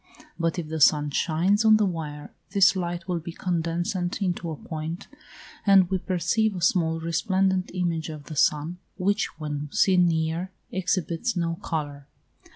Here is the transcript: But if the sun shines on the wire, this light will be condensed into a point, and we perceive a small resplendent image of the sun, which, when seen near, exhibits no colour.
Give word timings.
But 0.39 0.57
if 0.57 0.67
the 0.67 0.81
sun 0.81 1.11
shines 1.11 1.63
on 1.63 1.77
the 1.77 1.85
wire, 1.85 2.33
this 2.53 2.75
light 2.75 3.07
will 3.07 3.19
be 3.19 3.31
condensed 3.31 3.93
into 4.19 4.49
a 4.49 4.55
point, 4.55 5.05
and 5.63 5.91
we 5.91 5.99
perceive 5.99 6.55
a 6.55 6.61
small 6.61 6.99
resplendent 6.99 7.69
image 7.75 8.09
of 8.09 8.23
the 8.23 8.35
sun, 8.35 8.79
which, 8.97 9.27
when 9.39 9.69
seen 9.71 10.07
near, 10.07 10.49
exhibits 10.71 11.37
no 11.37 11.53
colour. 11.61 12.07